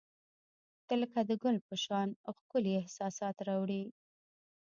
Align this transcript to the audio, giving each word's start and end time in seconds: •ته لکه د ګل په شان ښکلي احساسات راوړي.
•ته 0.87 0.93
لکه 1.01 1.19
د 1.29 1.31
ګل 1.43 1.57
په 1.67 1.75
شان 1.83 2.09
ښکلي 2.37 2.73
احساسات 2.81 3.37
راوړي. 3.47 3.83